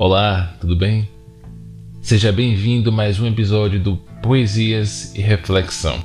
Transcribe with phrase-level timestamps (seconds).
[0.00, 1.08] Olá, tudo bem?
[2.00, 5.98] Seja bem-vindo a mais um episódio do Poesias e Reflexão.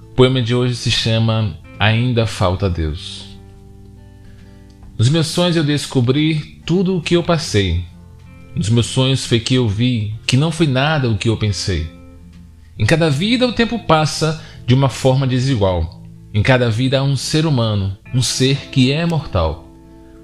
[0.00, 3.36] O poema de hoje se chama Ainda Falta Deus.
[4.96, 7.84] Nos meus sonhos eu descobri tudo o que eu passei.
[8.54, 11.90] Nos meus sonhos foi que eu vi que não foi nada o que eu pensei.
[12.78, 16.00] Em cada vida o tempo passa de uma forma desigual.
[16.32, 19.67] Em cada vida há um ser humano, um ser que é mortal.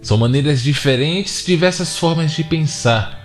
[0.05, 3.19] São maneiras diferentes, diversas formas de pensar.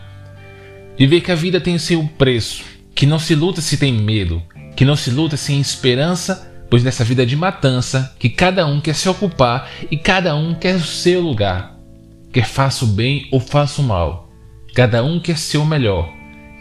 [0.98, 2.64] De ver que a vida tem o seu preço,
[2.96, 4.42] que não se luta se tem medo,
[4.78, 8.96] que não se luta sem esperança, pois nessa vida de matança, que cada um quer
[8.96, 11.78] se ocupar e cada um quer o seu lugar.
[12.32, 14.30] Quer faça o bem ou faça o mal.
[14.74, 16.10] Cada um quer ser o melhor.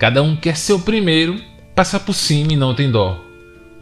[0.00, 1.40] Cada um quer ser o primeiro,
[1.76, 3.20] passar por cima e não tem dó.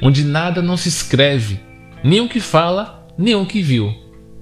[0.02, 1.58] Onde nada não se escreve,
[2.04, 3.90] nem o que fala, nem o que viu.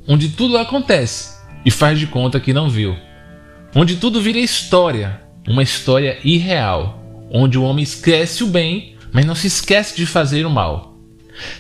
[0.08, 1.34] Onde tudo acontece,
[1.64, 2.96] e faz de conta que não viu.
[3.74, 9.34] Onde tudo vira história, uma história irreal, onde o homem esquece o bem, mas não
[9.34, 10.96] se esquece de fazer o mal.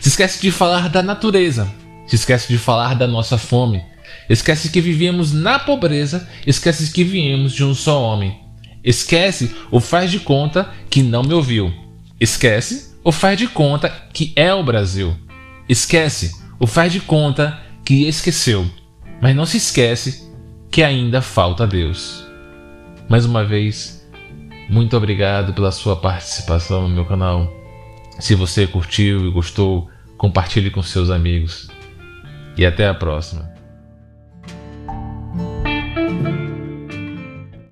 [0.00, 1.68] Se esquece de falar da natureza,
[2.06, 3.82] se esquece de falar da nossa fome,
[4.28, 8.38] esquece que vivíamos na pobreza, esquece que viemos de um só homem.
[8.84, 11.72] Esquece ou faz de conta que não me ouviu.
[12.20, 15.16] Esquece ou faz de conta que é o Brasil.
[15.68, 18.66] Esquece ou faz de conta que esqueceu.
[19.24, 20.30] Mas não se esquece
[20.70, 22.26] que ainda falta Deus.
[23.08, 24.06] Mais uma vez,
[24.68, 27.50] muito obrigado pela sua participação no meu canal.
[28.20, 31.70] Se você curtiu e gostou, compartilhe com seus amigos.
[32.54, 33.50] E até a próxima.